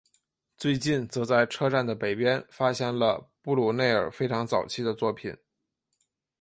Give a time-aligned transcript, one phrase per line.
[0.57, 5.37] 最近则在车站的北边发现了布鲁内尔非常早期的作品。